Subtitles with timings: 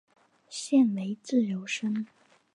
[0.49, 2.07] 现为自由身。